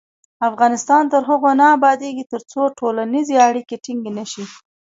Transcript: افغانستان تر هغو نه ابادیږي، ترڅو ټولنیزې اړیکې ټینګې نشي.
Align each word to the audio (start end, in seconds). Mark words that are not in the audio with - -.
افغانستان 0.49 1.03
تر 1.13 1.21
هغو 1.29 1.51
نه 1.59 1.65
ابادیږي، 1.77 2.23
ترڅو 2.33 2.61
ټولنیزې 2.79 3.35
اړیکې 3.47 3.75
ټینګې 3.83 4.11
نشي. 4.19 4.45